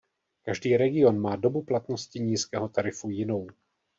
[0.41, 3.47] Každý region má dobu platnosti nízkého tarifu jinou.